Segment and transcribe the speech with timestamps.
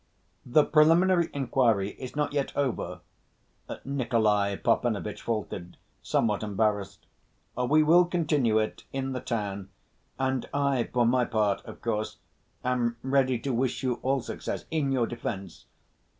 [0.47, 3.01] "The preliminary inquiry is not yet over,"
[3.85, 7.05] Nikolay Parfenovitch faltered, somewhat embarrassed.
[7.55, 9.69] "We will continue it in the town,
[10.17, 12.17] and I, for my part, of course,
[12.65, 14.65] am ready to wish you all success...
[14.71, 15.67] in your defense....